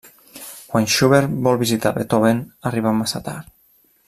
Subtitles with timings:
[0.71, 3.57] Quan Schubert vol visitar Beethoven, arriba massa tard: